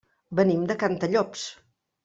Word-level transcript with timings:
Venim 0.39 0.63
de 0.71 0.79
Cantallops. 0.85 1.47